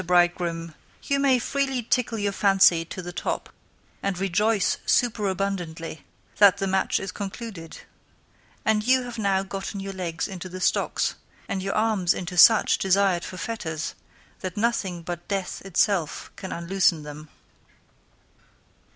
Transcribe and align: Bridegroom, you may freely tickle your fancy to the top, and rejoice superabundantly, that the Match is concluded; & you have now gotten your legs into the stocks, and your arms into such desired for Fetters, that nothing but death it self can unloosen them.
Bridegroom, 0.03 0.73
you 1.03 1.19
may 1.19 1.37
freely 1.37 1.83
tickle 1.83 2.17
your 2.17 2.31
fancy 2.31 2.83
to 2.85 3.03
the 3.03 3.13
top, 3.13 3.51
and 4.01 4.17
rejoice 4.17 4.79
superabundantly, 4.83 6.03
that 6.37 6.57
the 6.57 6.65
Match 6.65 6.99
is 6.99 7.11
concluded; 7.11 7.81
& 8.29 8.65
you 8.81 9.03
have 9.03 9.19
now 9.19 9.43
gotten 9.43 9.79
your 9.79 9.93
legs 9.93 10.27
into 10.27 10.49
the 10.49 10.59
stocks, 10.59 11.13
and 11.47 11.61
your 11.61 11.75
arms 11.75 12.15
into 12.15 12.35
such 12.35 12.79
desired 12.79 13.23
for 13.23 13.37
Fetters, 13.37 13.93
that 14.39 14.57
nothing 14.57 15.03
but 15.03 15.27
death 15.27 15.61
it 15.63 15.77
self 15.77 16.31
can 16.35 16.51
unloosen 16.51 17.03
them. 17.03 17.29